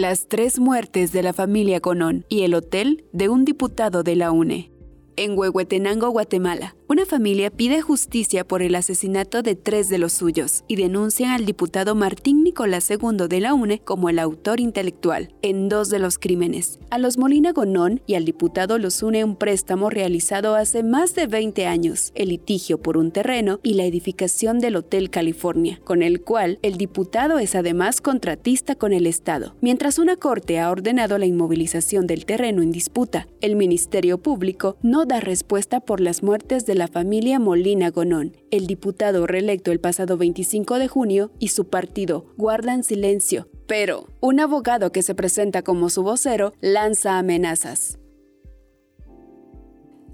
[0.00, 4.32] Las tres muertes de la familia Conón y el hotel de un diputado de la
[4.32, 4.72] UNE.
[5.16, 10.64] En Huehuetenango, Guatemala, una familia pide justicia por el asesinato de tres de los suyos
[10.66, 15.68] y denuncian al diputado Martín Nicolás II de la UNE como el autor intelectual en
[15.68, 16.80] dos de los crímenes.
[16.90, 21.28] A los Molina Gonón y al diputado los une un préstamo realizado hace más de
[21.28, 26.22] 20 años, el litigio por un terreno y la edificación del Hotel California, con el
[26.22, 29.54] cual el diputado es además contratista con el Estado.
[29.60, 35.06] Mientras una corte ha ordenado la inmovilización del terreno en disputa, el Ministerio Público no
[35.06, 38.38] da respuesta por las muertes de la familia Molina Gonón.
[38.50, 44.40] El diputado reelecto el pasado 25 de junio y su partido guardan silencio, pero un
[44.40, 47.98] abogado que se presenta como su vocero lanza amenazas.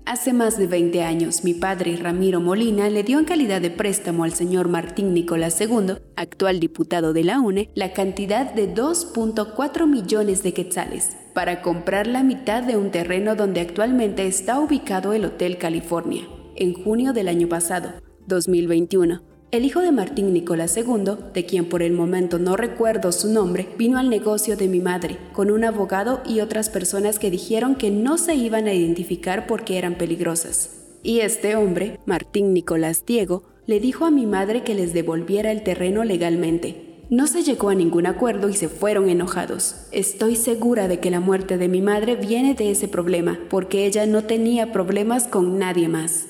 [0.07, 4.25] Hace más de 20 años, mi padre, Ramiro Molina, le dio en calidad de préstamo
[4.25, 10.43] al señor Martín Nicolás II, actual diputado de la UNE, la cantidad de 2.4 millones
[10.43, 15.59] de quetzales para comprar la mitad de un terreno donde actualmente está ubicado el Hotel
[15.59, 16.27] California
[16.57, 17.91] en junio del año pasado,
[18.27, 19.23] 2021.
[19.53, 23.69] El hijo de Martín Nicolás II, de quien por el momento no recuerdo su nombre,
[23.79, 27.91] vino al negocio de mi madre, con un abogado y otras personas que dijeron que
[27.91, 30.71] no se iban a identificar porque eran peligrosas.
[31.03, 35.63] Y este hombre, Martín Nicolás Diego, le dijo a mi madre que les devolviera el
[35.63, 37.05] terreno legalmente.
[37.09, 39.87] No se llegó a ningún acuerdo y se fueron enojados.
[39.93, 44.07] Estoy segura de que la muerte de mi madre viene de ese problema, porque ella
[44.07, 46.27] no tenía problemas con nadie más.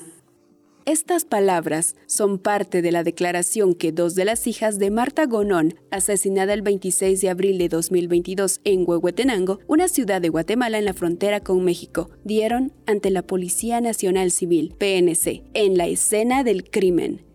[0.87, 5.75] Estas palabras son parte de la declaración que dos de las hijas de Marta Gonón,
[5.91, 10.93] asesinada el 26 de abril de 2022 en Huehuetenango, una ciudad de Guatemala en la
[10.93, 17.25] frontera con México, dieron ante la Policía Nacional Civil, PNC, en la escena del crimen.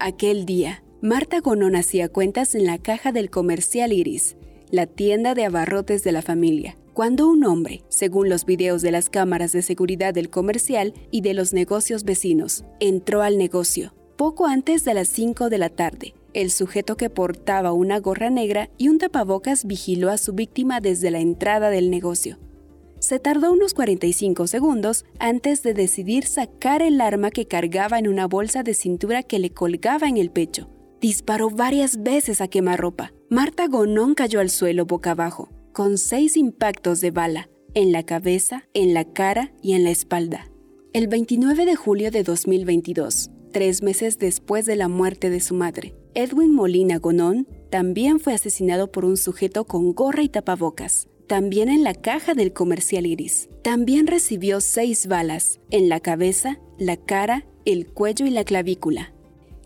[0.00, 4.38] Aquel día, Marta Gonón hacía cuentas en la caja del comercial Iris,
[4.70, 9.10] la tienda de abarrotes de la familia cuando un hombre, según los videos de las
[9.10, 14.82] cámaras de seguridad del comercial y de los negocios vecinos, entró al negocio poco antes
[14.86, 16.14] de las 5 de la tarde.
[16.32, 21.10] El sujeto que portaba una gorra negra y un tapabocas vigiló a su víctima desde
[21.10, 22.38] la entrada del negocio.
[22.98, 28.26] Se tardó unos 45 segundos antes de decidir sacar el arma que cargaba en una
[28.26, 30.70] bolsa de cintura que le colgaba en el pecho.
[31.02, 33.12] Disparó varias veces a quemarropa.
[33.28, 38.66] Marta Gonón cayó al suelo boca abajo con seis impactos de bala en la cabeza,
[38.72, 40.50] en la cara y en la espalda.
[40.94, 45.94] El 29 de julio de 2022, tres meses después de la muerte de su madre,
[46.14, 51.84] Edwin Molina Gonón también fue asesinado por un sujeto con gorra y tapabocas, también en
[51.84, 53.50] la caja del comercial Iris.
[53.60, 59.12] También recibió seis balas en la cabeza, la cara, el cuello y la clavícula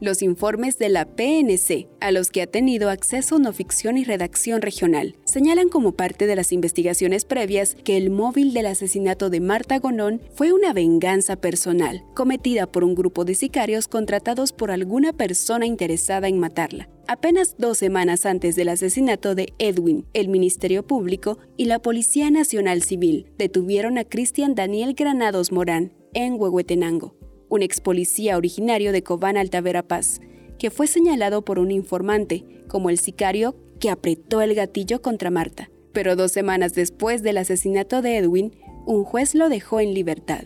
[0.01, 4.63] los informes de la PNC, a los que ha tenido acceso no ficción y redacción
[4.63, 9.79] regional, señalan como parte de las investigaciones previas que el móvil del asesinato de Marta
[9.79, 15.67] Gonón fue una venganza personal, cometida por un grupo de sicarios contratados por alguna persona
[15.67, 16.89] interesada en matarla.
[17.07, 22.83] Apenas dos semanas antes del asesinato de Edwin, el Ministerio Público y la Policía Nacional
[22.83, 27.20] Civil detuvieron a Cristian Daniel Granados Morán en Huehuetenango
[27.51, 30.21] un ex policía originario de Cobán Altavera Paz,
[30.59, 35.71] que fue señalado por un informante como el sicario que apretó el gatillo contra Marta.
[35.93, 38.57] Pero dos semanas después del asesinato de Edwin,
[38.87, 40.45] un juez lo dejó en libertad.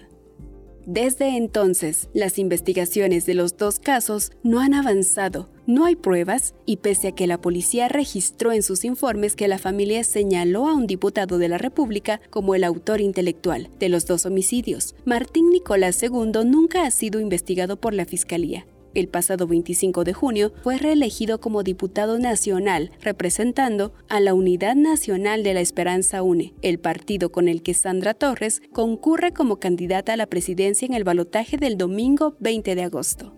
[0.86, 6.76] Desde entonces, las investigaciones de los dos casos no han avanzado, no hay pruebas y
[6.76, 10.86] pese a que la policía registró en sus informes que la familia señaló a un
[10.86, 16.44] diputado de la República como el autor intelectual de los dos homicidios, Martín Nicolás II
[16.44, 21.62] nunca ha sido investigado por la Fiscalía el pasado 25 de junio, fue reelegido como
[21.62, 27.62] diputado nacional, representando a la Unidad Nacional de la Esperanza UNE, el partido con el
[27.62, 32.74] que Sandra Torres concurre como candidata a la presidencia en el balotaje del domingo 20
[32.74, 33.34] de agosto.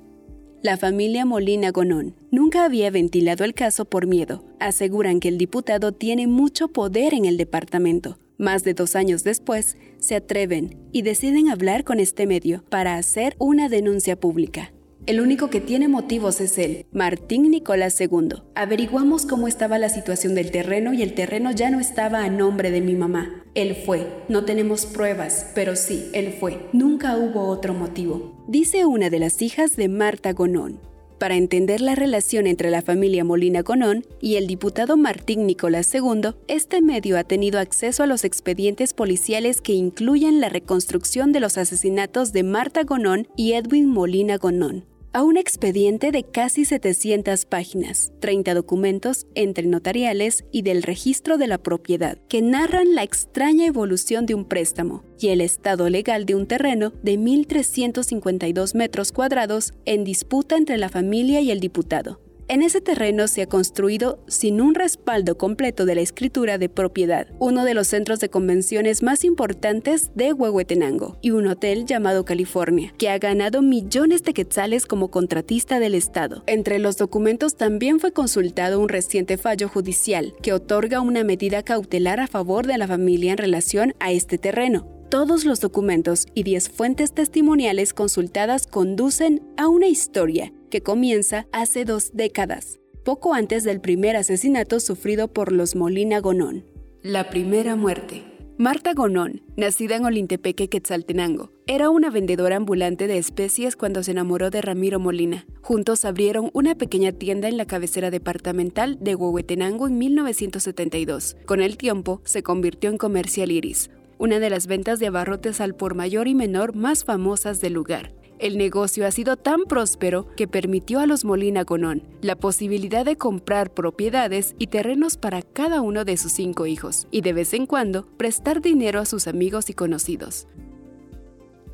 [0.62, 4.44] La familia Molina Gonón nunca había ventilado el caso por miedo.
[4.58, 8.18] Aseguran que el diputado tiene mucho poder en el departamento.
[8.38, 13.36] Más de dos años después, se atreven y deciden hablar con este medio para hacer
[13.38, 14.72] una denuncia pública.
[15.06, 18.42] El único que tiene motivos es él, Martín Nicolás II.
[18.56, 22.72] Averiguamos cómo estaba la situación del terreno y el terreno ya no estaba a nombre
[22.72, 23.44] de mi mamá.
[23.54, 24.04] Él fue.
[24.28, 26.58] No tenemos pruebas, pero sí, él fue.
[26.72, 28.44] Nunca hubo otro motivo.
[28.48, 30.80] Dice una de las hijas de Marta Gonón.
[31.20, 36.32] Para entender la relación entre la familia Molina Gonón y el diputado Martín Nicolás II,
[36.48, 41.58] este medio ha tenido acceso a los expedientes policiales que incluyen la reconstrucción de los
[41.58, 44.84] asesinatos de Marta Gonón y Edwin Molina Gonón
[45.16, 51.46] a un expediente de casi 700 páginas, 30 documentos entre notariales y del registro de
[51.46, 56.34] la propiedad, que narran la extraña evolución de un préstamo y el estado legal de
[56.34, 62.20] un terreno de 1.352 metros cuadrados en disputa entre la familia y el diputado.
[62.48, 67.26] En ese terreno se ha construido, sin un respaldo completo de la escritura de propiedad,
[67.40, 72.94] uno de los centros de convenciones más importantes de Huehuetenango y un hotel llamado California,
[72.98, 76.44] que ha ganado millones de quetzales como contratista del Estado.
[76.46, 82.20] Entre los documentos también fue consultado un reciente fallo judicial que otorga una medida cautelar
[82.20, 86.68] a favor de la familia en relación a este terreno, todos los documentos y 10
[86.68, 93.80] fuentes testimoniales consultadas conducen a una historia que comienza hace dos décadas, poco antes del
[93.80, 96.66] primer asesinato sufrido por los Molina Gonón.
[97.00, 98.24] La primera muerte.
[98.58, 104.50] Marta Gonón, nacida en Olintepeque, Quetzaltenango, era una vendedora ambulante de especies cuando se enamoró
[104.50, 105.46] de Ramiro Molina.
[105.62, 111.38] Juntos abrieron una pequeña tienda en la cabecera departamental de Huehuetenango en 1972.
[111.46, 113.88] Con el tiempo, se convirtió en Comercial Iris,
[114.18, 118.12] una de las ventas de abarrotes al por mayor y menor más famosas del lugar.
[118.38, 123.16] El negocio ha sido tan próspero que permitió a los Molina Gonón la posibilidad de
[123.16, 127.64] comprar propiedades y terrenos para cada uno de sus cinco hijos y de vez en
[127.64, 130.48] cuando prestar dinero a sus amigos y conocidos.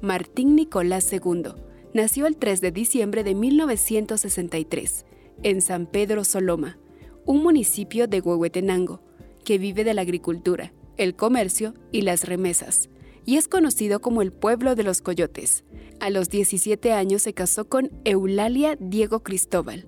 [0.00, 1.54] Martín Nicolás II
[1.94, 5.04] nació el 3 de diciembre de 1963
[5.42, 6.78] en San Pedro Soloma,
[7.26, 9.00] un municipio de Huehuetenango,
[9.44, 12.88] que vive de la agricultura el comercio y las remesas,
[13.24, 15.64] y es conocido como el pueblo de los coyotes.
[16.00, 19.86] A los 17 años se casó con Eulalia Diego Cristóbal.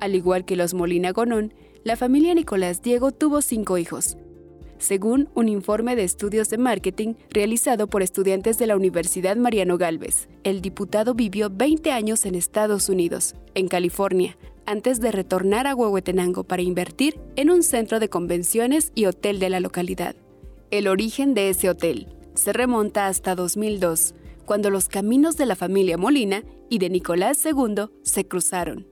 [0.00, 4.16] Al igual que los Molina Gonón, la familia Nicolás Diego tuvo cinco hijos.
[4.78, 10.28] Según un informe de estudios de marketing realizado por estudiantes de la Universidad Mariano Galvez,
[10.42, 14.36] el diputado vivió 20 años en Estados Unidos, en California,
[14.66, 19.50] antes de retornar a Huehuetenango para invertir en un centro de convenciones y hotel de
[19.50, 20.16] la localidad.
[20.72, 24.14] El origen de ese hotel se remonta hasta 2002,
[24.44, 28.86] cuando los caminos de la familia Molina y de Nicolás II se cruzaron.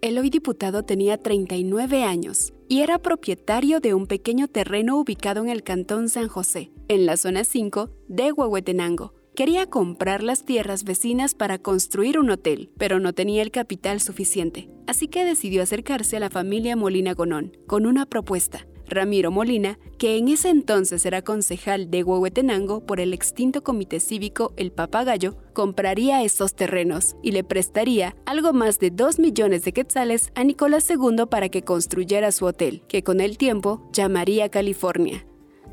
[0.00, 5.48] El hoy diputado tenía 39 años y era propietario de un pequeño terreno ubicado en
[5.48, 9.14] el cantón San José, en la zona 5 de Huehuetenango.
[9.34, 14.68] Quería comprar las tierras vecinas para construir un hotel, pero no tenía el capital suficiente,
[14.86, 20.16] así que decidió acercarse a la familia Molina Gonón con una propuesta Ramiro Molina, que
[20.16, 26.22] en ese entonces era concejal de Huehuetenango por el extinto comité cívico El Papagayo, compraría
[26.22, 31.26] estos terrenos y le prestaría algo más de 2 millones de quetzales a Nicolás II
[31.30, 35.26] para que construyera su hotel, que con el tiempo llamaría California.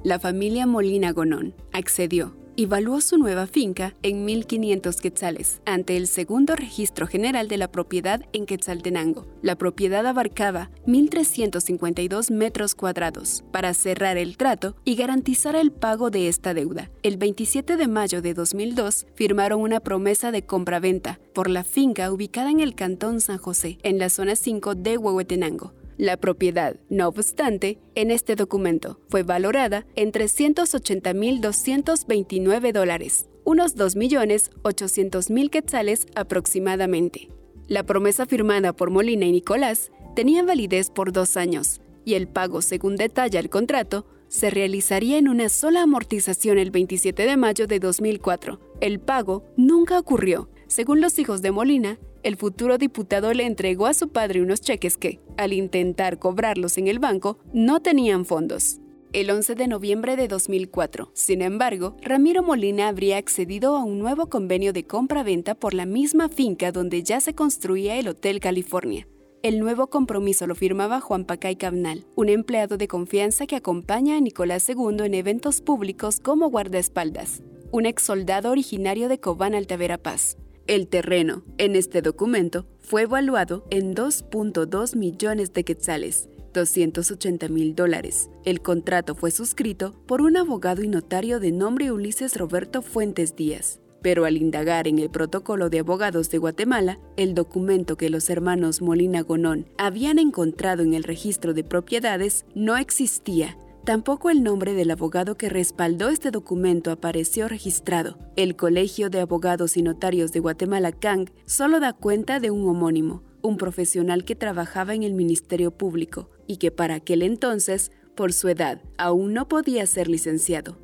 [0.04, 6.56] La familia Molina Gonón accedió evaluó su nueva finca en 1.500 quetzales ante el segundo
[6.56, 9.28] registro general de la propiedad en Quetzaltenango.
[9.42, 13.44] La propiedad abarcaba 1.352 metros cuadrados.
[13.52, 18.22] Para cerrar el trato y garantizar el pago de esta deuda, el 27 de mayo
[18.22, 23.38] de 2002 firmaron una promesa de compraventa por la finca ubicada en el Cantón San
[23.38, 29.22] José, en la zona 5 de Huehuetenango la propiedad, no obstante, en este documento fue
[29.22, 37.30] valorada en 380.229 dólares, unos 2.800.000 quetzales aproximadamente.
[37.68, 42.64] La promesa firmada por Molina y Nicolás tenía validez por dos años y el pago,
[42.64, 47.80] según detalla el contrato, se realizaría en una sola amortización el 27 de mayo de
[47.80, 48.60] 2004.
[48.80, 50.50] El pago nunca ocurrió.
[50.66, 54.98] Según los hijos de Molina, el futuro diputado le entregó a su padre unos cheques
[54.98, 58.80] que, al intentar cobrarlos en el banco, no tenían fondos.
[59.14, 64.28] El 11 de noviembre de 2004, sin embargo, Ramiro Molina habría accedido a un nuevo
[64.28, 69.08] convenio de compra-venta por la misma finca donde ya se construía el Hotel California.
[69.44, 74.22] El nuevo compromiso lo firmaba Juan Pacay Cabnal, un empleado de confianza que acompaña a
[74.22, 80.38] Nicolás II en eventos públicos como guardaespaldas, un ex soldado originario de Cobán Altavera Paz.
[80.68, 88.30] El terreno, en este documento, fue evaluado en 2.2 millones de quetzales, 280 mil dólares.
[88.46, 93.80] El contrato fue suscrito por un abogado y notario de nombre Ulises Roberto Fuentes Díaz.
[94.04, 98.82] pero al indagar en el protocolo de abogados de Guatemala, el documento que los hermanos
[98.82, 103.60] Molina Gonón habían encontrado en el registro de propiedades no existía.
[103.84, 108.20] Tampoco el nombre del abogado que respaldó este documento apareció registrado.
[108.36, 113.24] El Colegio de Abogados y Notarios de Guatemala, CANG, solo da cuenta de un homónimo,
[113.42, 118.50] un profesional que trabajaba en el Ministerio Público y que para aquel entonces, por su
[118.50, 120.78] edad, aún no podía ser licenciado.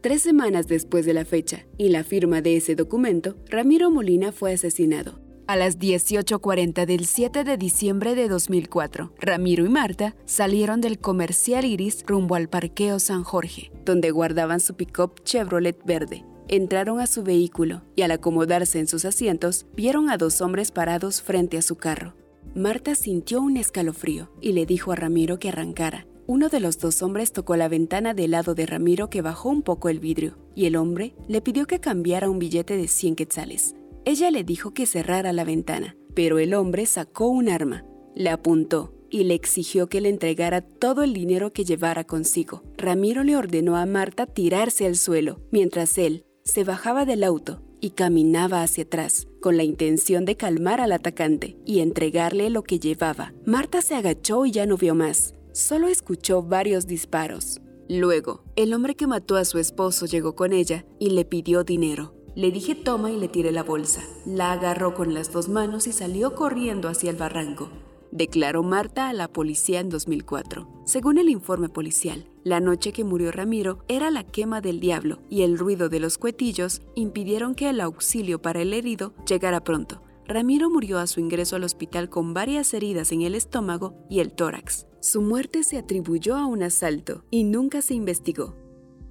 [0.00, 4.54] Tres semanas después de la fecha y la firma de ese documento, Ramiro Molina fue
[4.54, 5.23] asesinado.
[5.46, 11.66] A las 18.40 del 7 de diciembre de 2004, Ramiro y Marta salieron del comercial
[11.66, 16.24] Iris rumbo al parqueo San Jorge, donde guardaban su pick-up Chevrolet verde.
[16.48, 21.20] Entraron a su vehículo y al acomodarse en sus asientos, vieron a dos hombres parados
[21.20, 22.14] frente a su carro.
[22.54, 27.02] Marta sintió un escalofrío y le dijo a Ramiro que arrancara, uno de los dos
[27.02, 30.64] hombres tocó la ventana del lado de Ramiro que bajó un poco el vidrio, y
[30.64, 33.74] el hombre le pidió que cambiara un billete de 100 quetzales.
[34.04, 37.84] Ella le dijo que cerrara la ventana, pero el hombre sacó un arma,
[38.14, 42.62] le apuntó y le exigió que le entregara todo el dinero que llevara consigo.
[42.76, 47.90] Ramiro le ordenó a Marta tirarse al suelo, mientras él se bajaba del auto y
[47.90, 53.32] caminaba hacia atrás, con la intención de calmar al atacante y entregarle lo que llevaba.
[53.44, 57.60] Marta se agachó y ya no vio más solo escuchó varios disparos.
[57.88, 62.12] Luego, el hombre que mató a su esposo llegó con ella y le pidió dinero.
[62.36, 64.02] Le dije toma y le tiré la bolsa.
[64.26, 67.68] La agarró con las dos manos y salió corriendo hacia el barranco,
[68.10, 70.68] declaró Marta a la policía en 2004.
[70.84, 75.42] Según el informe policial, la noche que murió Ramiro era la quema del diablo y
[75.42, 80.02] el ruido de los cuetillos impidieron que el auxilio para el herido llegara pronto.
[80.26, 84.32] Ramiro murió a su ingreso al hospital con varias heridas en el estómago y el
[84.32, 84.86] tórax.
[85.00, 88.56] Su muerte se atribuyó a un asalto y nunca se investigó.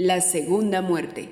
[0.00, 1.28] La segunda muerte.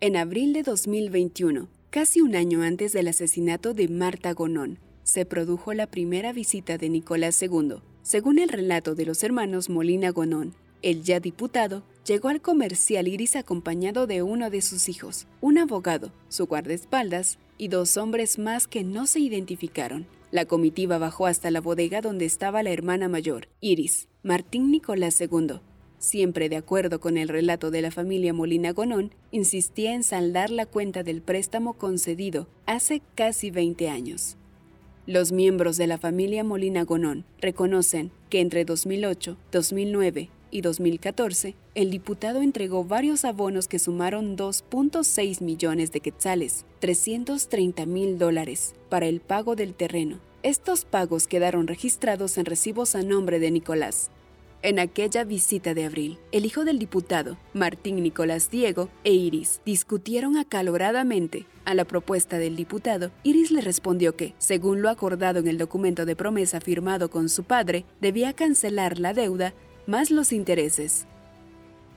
[0.00, 5.72] En abril de 2021, casi un año antes del asesinato de Marta Gonón, se produjo
[5.72, 7.76] la primera visita de Nicolás II.
[8.02, 13.36] Según el relato de los hermanos Molina Gonón, el ya diputado llegó al comercial Iris
[13.36, 18.82] acompañado de uno de sus hijos, un abogado, su guardaespaldas y dos hombres más que
[18.82, 20.08] no se identificaron.
[20.32, 25.60] La comitiva bajó hasta la bodega donde estaba la hermana mayor, Iris, Martín Nicolás II,
[26.04, 30.66] siempre de acuerdo con el relato de la familia Molina Gonón, insistía en saldar la
[30.66, 34.36] cuenta del préstamo concedido hace casi 20 años.
[35.06, 41.90] Los miembros de la familia Molina Gonón reconocen que entre 2008, 2009 y 2014, el
[41.90, 49.20] diputado entregó varios abonos que sumaron 2.6 millones de quetzales, 330 mil dólares, para el
[49.20, 50.20] pago del terreno.
[50.42, 54.10] Estos pagos quedaron registrados en recibos a nombre de Nicolás,
[54.64, 60.38] En aquella visita de abril, el hijo del diputado, Martín Nicolás Diego, e Iris discutieron
[60.38, 61.44] acaloradamente.
[61.66, 66.06] A la propuesta del diputado, Iris le respondió que, según lo acordado en el documento
[66.06, 69.52] de promesa firmado con su padre, debía cancelar la deuda
[69.86, 71.06] más los intereses.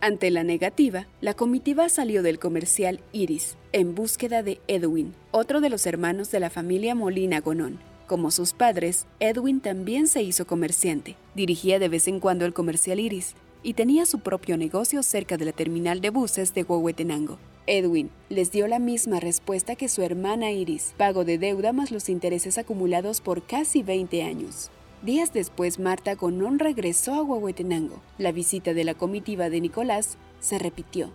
[0.02, 5.70] Ante la negativa, la comitiva salió del comercial Iris en búsqueda de Edwin, otro de
[5.70, 11.16] los hermanos de la familia Molina Gonón, como sus padres, Edwin también se hizo comerciante.
[11.36, 15.46] Dirigía de vez en cuando el comercial Iris y tenía su propio negocio cerca de
[15.46, 17.38] la terminal de buses de Huehuetenango.
[17.68, 22.08] Edwin les dio la misma respuesta que su hermana Iris, pago de deuda más los
[22.08, 24.72] intereses acumulados por casi 20 años.
[25.02, 28.02] Días después, Marta Gonón regresó a Huehuetenango.
[28.18, 31.12] La visita de la comitiva de Nicolás se repitió.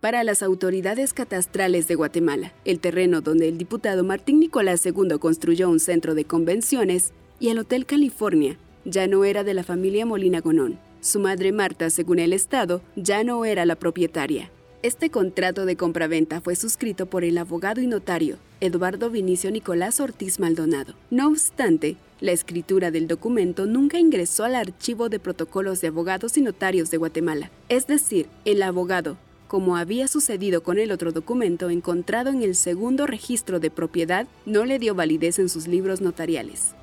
[0.00, 5.68] para las autoridades catastrales de Guatemala, el terreno donde el diputado Martín Nicolás II construyó
[5.68, 10.40] un centro de convenciones y el Hotel California ya no era de la familia Molina
[10.40, 10.78] Gonón.
[11.00, 14.50] Su madre Marta, según el Estado, ya no era la propietaria.
[14.82, 20.38] Este contrato de compraventa fue suscrito por el abogado y notario Eduardo Vinicio Nicolás Ortiz
[20.38, 20.94] Maldonado.
[21.10, 26.42] No obstante, la escritura del documento nunca ingresó al archivo de protocolos de abogados y
[26.42, 27.50] notarios de Guatemala.
[27.68, 33.06] Es decir, el abogado como había sucedido con el otro documento encontrado en el segundo
[33.06, 36.74] registro de propiedad, no le dio validez en sus libros notariales.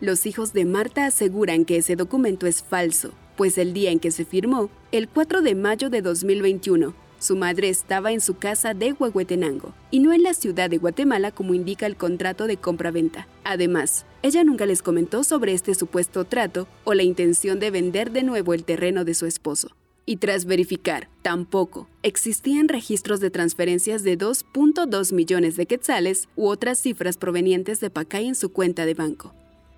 [0.00, 4.10] Los hijos de Marta aseguran que ese documento es falso, pues el día en que
[4.10, 8.94] se firmó, el 4 de mayo de 2021, su madre estaba en su casa de
[8.94, 13.28] Huehuetenango y no en la ciudad de Guatemala como indica el contrato de compra-venta.
[13.44, 18.24] Además, ella nunca les comentó sobre este supuesto trato o la intención de vender de
[18.24, 19.68] nuevo el terreno de su esposo.
[20.04, 26.78] Y tras verificar, tampoco, existían registros de transferencias de 2.2 millones de quetzales u otras
[26.80, 29.32] cifras provenientes de Pacay en su cuenta de banco.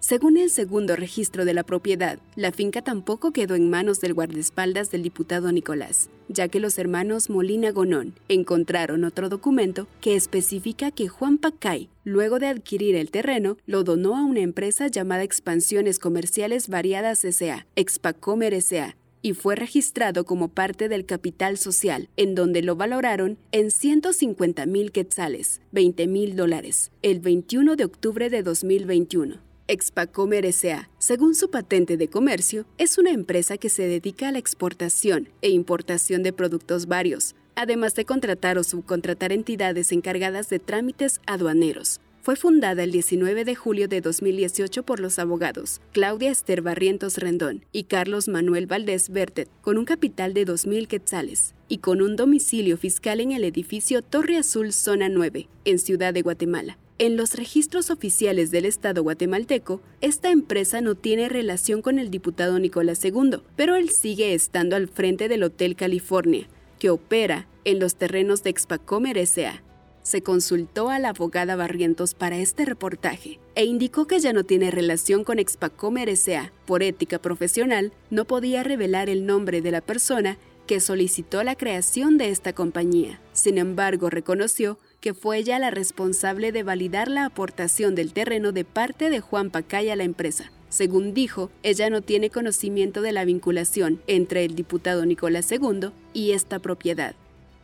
[0.05, 4.91] Según el segundo registro de la propiedad, la finca tampoco quedó en manos del guardaespaldas
[4.91, 11.09] del diputado Nicolás, ya que los hermanos Molina Gonón encontraron otro documento que especifica que
[11.09, 16.69] Juan Pacay, luego de adquirir el terreno, lo donó a una empresa llamada Expansiones Comerciales
[16.69, 22.77] Variadas S.A., Expacomer S.A., y fue registrado como parte del capital social, en donde lo
[22.77, 29.39] valoraron en 150 mil quetzales, 20 mil dólares, el 21 de octubre de 2021.
[29.67, 34.39] Expacomer S.A., según su patente de comercio, es una empresa que se dedica a la
[34.39, 41.23] exportación e importación de productos varios, además de contratar o subcontratar entidades encargadas de trámites
[41.27, 47.19] aduaneros, fue fundada el 19 de julio de 2018 por los abogados Claudia Esther Barrientos
[47.19, 52.17] Rendón y Carlos Manuel Valdés Bertet, con un capital de 2.000 quetzales y con un
[52.17, 56.79] domicilio fiscal en el edificio Torre Azul Zona 9, en Ciudad de Guatemala.
[56.97, 62.59] En los registros oficiales del Estado guatemalteco, esta empresa no tiene relación con el diputado
[62.59, 67.97] Nicolás II, pero él sigue estando al frente del Hotel California, que opera en los
[67.97, 69.63] terrenos de Expacomer S.A
[70.05, 74.71] se consultó a la abogada Barrientos para este reportaje e indicó que ya no tiene
[74.71, 76.53] relación con Expacomer S.A.
[76.67, 82.19] Por ética profesional, no podía revelar el nombre de la persona que solicitó la creación
[82.19, 83.21] de esta compañía.
[83.33, 88.65] Sin embargo, reconoció que fue ella la responsable de validar la aportación del terreno de
[88.65, 90.53] parte de Juan Pacay a la empresa.
[90.69, 96.33] Según dijo, ella no tiene conocimiento de la vinculación entre el diputado Nicolás II y
[96.33, 97.15] esta propiedad.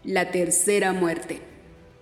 [0.05, 1.50] La tercera muerte.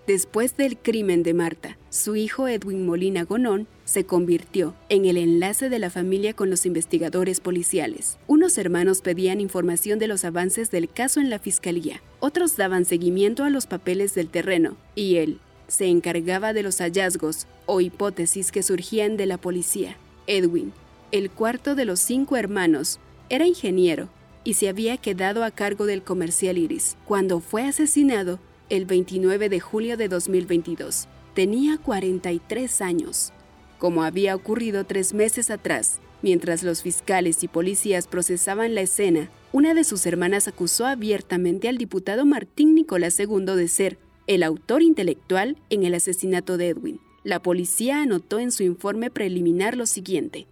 [0.08, 5.68] Después del crimen de Marta, su hijo Edwin Molina Gonón se convirtió en el enlace
[5.68, 8.16] de la familia con los investigadores policiales.
[8.26, 13.44] Unos hermanos pedían información de los avances del caso en la fiscalía, otros daban seguimiento
[13.44, 18.62] a los papeles del terreno, y él se encargaba de los hallazgos o hipótesis que
[18.62, 19.98] surgían de la policía.
[20.26, 20.72] Edwin,
[21.12, 24.08] el cuarto de los cinco hermanos, era ingeniero
[24.42, 26.96] y se había quedado a cargo del comercial Iris.
[27.04, 28.38] Cuando fue asesinado,
[28.70, 31.08] el 29 de julio de 2022.
[31.34, 33.32] Tenía 43 años.
[33.78, 39.72] Como había ocurrido tres meses atrás, mientras los fiscales y policías procesaban la escena, una
[39.74, 45.56] de sus hermanas acusó abiertamente al diputado Martín Nicolás II de ser el autor intelectual
[45.70, 47.00] en el asesinato de Edwin.
[47.24, 50.46] La policía anotó en su informe preliminar lo siguiente.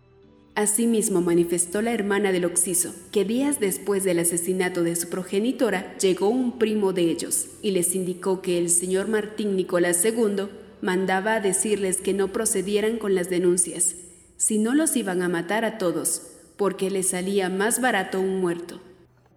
[0.57, 6.31] Asimismo manifestó la hermana del Oxiso que días después del asesinato de su progenitora llegó
[6.31, 10.49] un primo de ellos y les indicó que el señor Martín Nicolás II
[10.81, 13.97] mandaba a decirles que no procedieran con las denuncias,
[14.39, 16.23] si no los iban a matar a todos,
[16.57, 18.81] porque les salía más barato un muerto.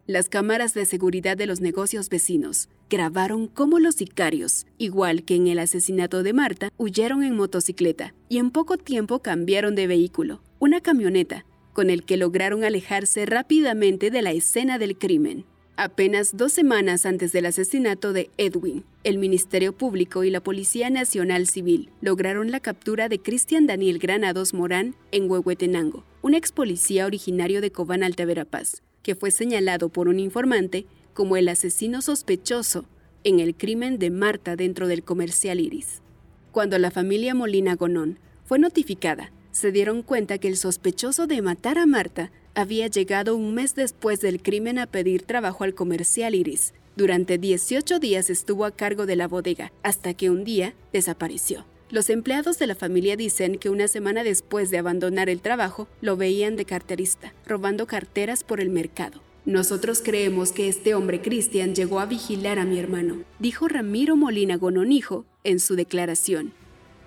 [0.07, 5.47] Las cámaras de seguridad de los negocios vecinos grabaron cómo los sicarios, igual que en
[5.47, 10.81] el asesinato de Marta, huyeron en motocicleta y en poco tiempo cambiaron de vehículo una
[10.81, 15.45] camioneta, con el que lograron alejarse rápidamente de la escena del crimen.
[15.77, 21.47] Apenas dos semanas antes del asesinato de Edwin, el Ministerio Público y la Policía Nacional
[21.47, 27.61] Civil lograron la captura de Cristian Daniel Granados Morán en Huehuetenango, un ex policía originario
[27.61, 32.83] de Cobán Alta Verapaz, que fue señalado por un informante como el asesino sospechoso
[33.23, 36.01] en el crimen de Marta dentro del comercial Iris.
[36.51, 41.77] Cuando la familia Molina Gonón fue notificada se dieron cuenta que el sospechoso de matar
[41.77, 46.73] a Marta había llegado un mes después del crimen a pedir trabajo al comercial Iris.
[46.95, 51.65] Durante 18 días estuvo a cargo de la bodega, hasta que un día desapareció.
[51.89, 56.17] Los empleados de la familia dicen que una semana después de abandonar el trabajo, lo
[56.17, 59.21] veían de carterista, robando carteras por el mercado.
[59.45, 64.57] Nosotros creemos que este hombre Cristian llegó a vigilar a mi hermano, dijo Ramiro Molina
[64.57, 66.53] Gononijo en su declaración.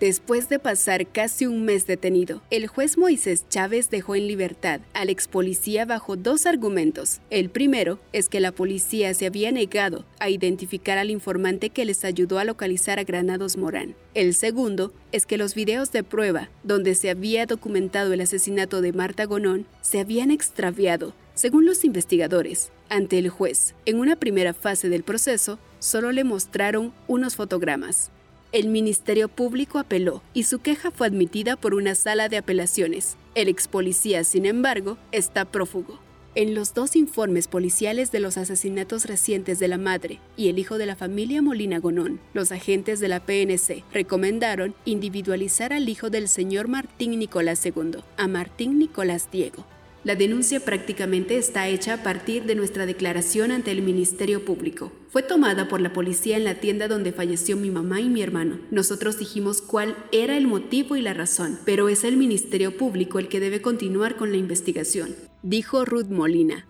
[0.02, 5.10] Después de pasar casi un mes detenido, el juez Moisés Chávez dejó en libertad al
[5.10, 7.20] ex policía bajo dos argumentos.
[7.30, 12.04] El primero es que la policía se había negado a identificar al informante que les
[12.04, 13.94] ayudó a localizar a Granados Morán.
[14.14, 18.92] El segundo es que los videos de prueba, donde se había documentado el asesinato de
[18.92, 21.14] Marta Gonón, se habían extraviado.
[21.34, 26.92] Según los investigadores, ante el juez, en una primera fase del proceso, solo le mostraron
[27.06, 28.10] unos fotogramas.
[28.52, 33.16] El Ministerio Público apeló y su queja fue admitida por una sala de apelaciones.
[33.34, 35.98] El ex policía, sin embargo, está prófugo.
[36.34, 40.76] En los dos informes policiales de los asesinatos recientes de la madre y el hijo
[40.76, 46.28] de la familia Molina Gonón, los agentes de la PNC recomendaron individualizar al hijo del
[46.28, 49.64] señor Martín Nicolás II, a Martín Nicolás Diego,
[50.04, 54.92] la denuncia prácticamente está hecha a partir de nuestra declaración ante el Ministerio Público.
[55.08, 58.58] Fue tomada por la policía en la tienda donde falleció mi mamá y mi hermano.
[58.70, 63.28] Nosotros dijimos cuál era el motivo y la razón, pero es el Ministerio Público el
[63.28, 66.66] que debe continuar con la investigación, dijo Ruth Molina,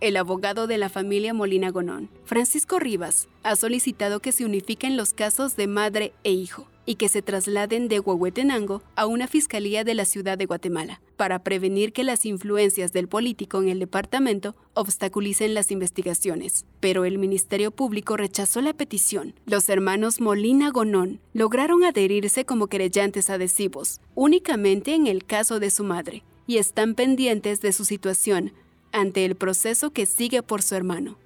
[0.00, 5.12] el abogado de la familia Molina Gonón, Francisco Rivas, ha solicitado que se unifiquen los
[5.12, 9.92] casos de madre e hijo y que se trasladen de Huehuetenango a una fiscalía de
[9.92, 15.52] la ciudad de Guatemala, para prevenir que las influencias del político en el departamento obstaculicen
[15.52, 16.64] las investigaciones.
[16.80, 19.34] Pero el Ministerio Público rechazó la petición.
[19.44, 25.84] Los hermanos Molina Gonón lograron adherirse como querellantes adhesivos, únicamente en el caso de su
[25.84, 28.54] madre, y están pendientes de su situación
[28.92, 31.18] ante el proceso que sigue por su hermano.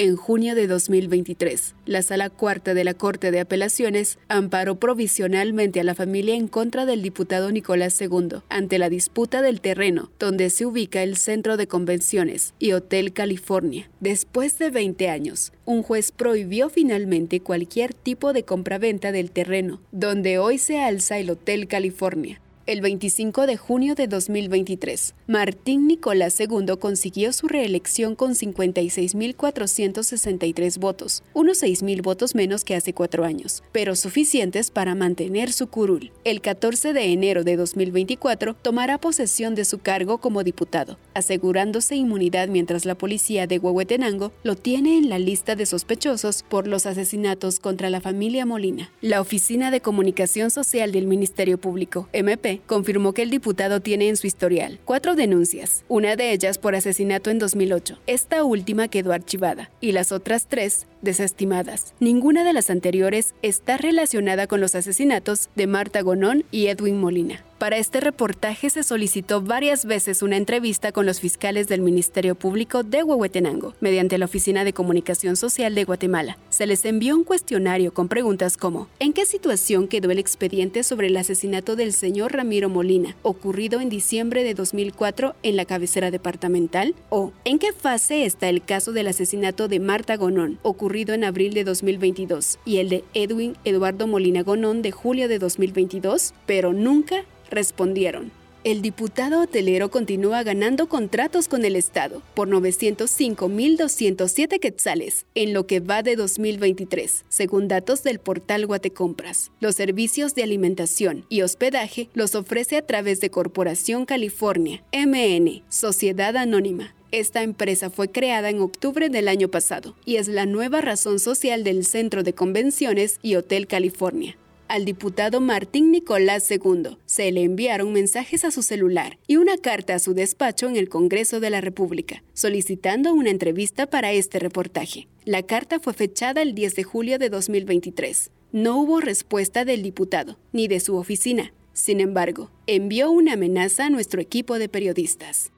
[0.00, 5.82] En junio de 2023, la Sala Cuarta de la Corte de Apelaciones amparó provisionalmente a
[5.82, 10.66] la familia en contra del diputado Nicolás II ante la disputa del terreno donde se
[10.66, 13.90] ubica el Centro de Convenciones y Hotel California.
[13.98, 20.38] Después de 20 años, un juez prohibió finalmente cualquier tipo de compraventa del terreno donde
[20.38, 22.40] hoy se alza el Hotel California.
[22.68, 25.14] El 25 de junio de 2023.
[25.26, 32.92] Martín Nicolás II consiguió su reelección con 56.463 votos, unos 6.000 votos menos que hace
[32.92, 36.12] cuatro años, pero suficientes para mantener su curul.
[36.24, 42.48] El 14 de enero de 2024 tomará posesión de su cargo como diputado, asegurándose inmunidad
[42.48, 47.60] mientras la policía de Huehuetenango lo tiene en la lista de sospechosos por los asesinatos
[47.60, 48.92] contra la familia Molina.
[49.00, 54.16] La Oficina de Comunicación Social del Ministerio Público, MP, confirmó que el diputado tiene en
[54.16, 57.98] su historial cuatro denuncias, una de ellas por asesinato en 2008.
[58.08, 61.94] Esta última quedó archivada y las otras tres desestimadas.
[62.00, 67.44] Ninguna de las anteriores está relacionada con los asesinatos de Marta Gonón y Edwin Molina.
[67.58, 72.84] Para este reportaje se solicitó varias veces una entrevista con los fiscales del Ministerio Público
[72.84, 76.38] de Huehuetenango, mediante la Oficina de Comunicación Social de Guatemala.
[76.50, 81.08] Se les envió un cuestionario con preguntas como ¿En qué situación quedó el expediente sobre
[81.08, 86.94] el asesinato del señor Ramiro Molina, ocurrido en diciembre de 2004 en la cabecera departamental?
[87.10, 90.60] ¿O ¿En qué fase está el caso del asesinato de Marta Gonón,
[90.96, 96.34] en abril de 2022, y el de Edwin Eduardo Molina Gonón de julio de 2022?
[96.46, 98.30] Pero nunca respondieron.
[98.64, 105.78] El diputado hotelero continúa ganando contratos con el Estado por 905.207 quetzales en lo que
[105.78, 109.52] va de 2023, según datos del portal Guatecompras.
[109.60, 116.36] Los servicios de alimentación y hospedaje los ofrece a través de Corporación California, MN, Sociedad
[116.36, 121.18] Anónima, esta empresa fue creada en octubre del año pasado y es la nueva razón
[121.18, 124.36] social del Centro de Convenciones y Hotel California
[124.68, 129.94] al diputado Martín Nicolás II se le enviaron mensajes a su celular y una carta
[129.94, 135.08] a su despacho en el Congreso de la República, solicitando una entrevista para este reportaje.
[135.24, 138.30] La carta fue fechada el 10 de julio de 2023.
[138.52, 141.52] No hubo respuesta del diputado, ni de su oficina.
[141.72, 145.52] Sin embargo, envió una amenaza a nuestro equipo de periodistas.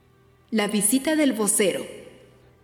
[0.53, 1.87] La visita del vocero.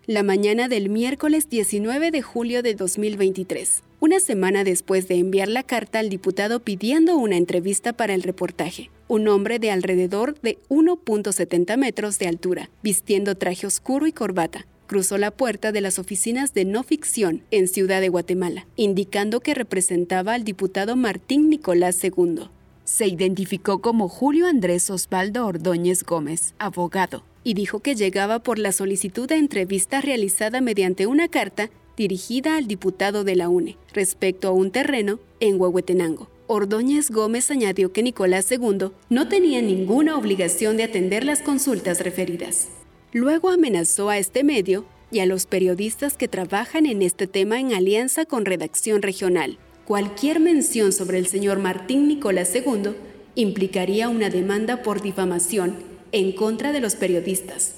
[0.07, 5.63] La mañana del miércoles 19 de julio de 2023, una semana después de enviar la
[5.63, 8.91] carta al diputado pidiendo una entrevista para el reportaje.
[9.07, 15.17] Un hombre de alrededor de 1.70 metros de altura, vistiendo traje oscuro y corbata, cruzó
[15.17, 20.35] la puerta de las oficinas de no ficción en Ciudad de Guatemala, indicando que representaba
[20.35, 22.49] al diputado Martín Nicolás II.
[22.83, 28.73] Se identificó como Julio Andrés Osvaldo Ordóñez Gómez, abogado, y dijo que llegaba por la
[28.73, 34.51] solicitud de entrevista realizada mediante una carta dirigida al diputado de la UNE respecto a
[34.51, 36.29] un terreno en Huehuetenango.
[36.49, 42.67] Ordóñez Gómez añadió que Nicolás II no tenía ninguna obligación de atender las consultas referidas.
[43.13, 47.73] Luego amenazó a este medio y a los periodistas que trabajan en este tema en
[47.75, 49.57] alianza con Redacción Regional.
[49.85, 52.91] Cualquier mención sobre el señor Martín Nicolás II
[53.37, 57.75] implicaría una demanda por difamación en contra de los periodistas.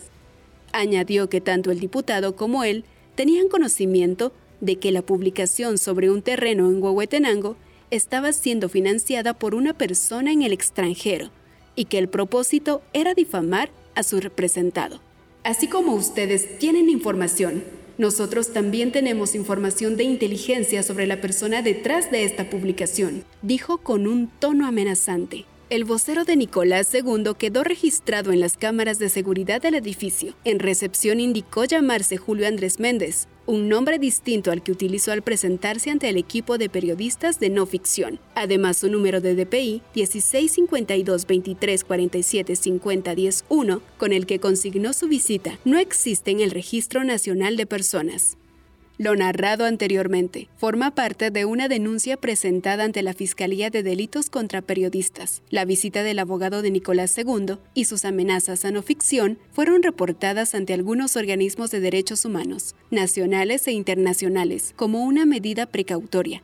[0.72, 6.22] Añadió que tanto el diputado como él tenían conocimiento de que la publicación sobre un
[6.22, 7.56] terreno en Huehuetenango
[7.90, 11.30] estaba siendo financiada por una persona en el extranjero
[11.74, 15.00] y que el propósito era difamar a su representado.
[15.44, 17.62] Así como ustedes tienen información,
[17.96, 24.06] nosotros también tenemos información de inteligencia sobre la persona detrás de esta publicación, dijo con
[24.06, 25.46] un tono amenazante.
[25.70, 30.32] El vocero de Nicolás II quedó registrado en las cámaras de seguridad del edificio.
[30.44, 35.90] En recepción indicó llamarse Julio Andrés Méndez, un nombre distinto al que utilizó al presentarse
[35.90, 38.18] ante el equipo de periodistas de no ficción.
[38.34, 44.94] Además, su número de DPI 1652 23 47 50 10 1, con el que consignó
[44.94, 48.38] su visita, no existe en el Registro Nacional de Personas.
[49.00, 54.60] Lo narrado anteriormente forma parte de una denuncia presentada ante la Fiscalía de Delitos contra
[54.60, 55.40] Periodistas.
[55.50, 60.56] La visita del abogado de Nicolás II y sus amenazas a no ficción fueron reportadas
[60.56, 66.42] ante algunos organismos de derechos humanos, nacionales e internacionales, como una medida precautoria.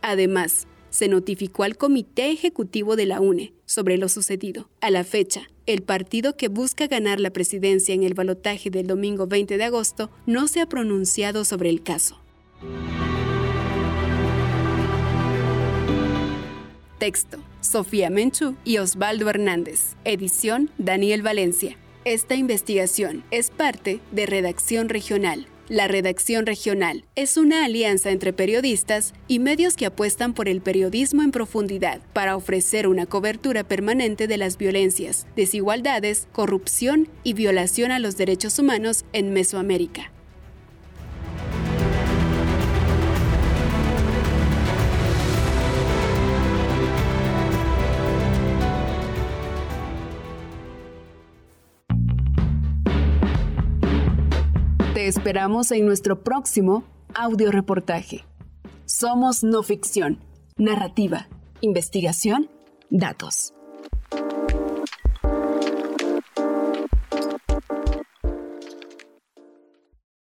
[0.00, 4.68] Además, se notificó al Comité Ejecutivo de la UNE sobre lo sucedido.
[4.80, 9.26] A la fecha, el partido que busca ganar la presidencia en el balotaje del domingo
[9.26, 12.20] 20 de agosto no se ha pronunciado sobre el caso.
[16.98, 17.38] Texto.
[17.60, 19.96] Sofía Menchú y Osvaldo Hernández.
[20.04, 21.76] Edición Daniel Valencia.
[22.04, 29.14] Esta investigación es parte de Redacción Regional la redacción regional es una alianza entre periodistas
[29.28, 34.36] y medios que apuestan por el periodismo en profundidad para ofrecer una cobertura permanente de
[34.36, 40.10] las violencias, desigualdades, corrupción y violación a los derechos humanos en Mesoamérica.
[55.02, 58.24] Te esperamos en nuestro próximo audio reportaje.
[58.84, 60.20] Somos no ficción,
[60.56, 61.26] narrativa,
[61.60, 62.48] investigación,
[62.88, 63.52] datos.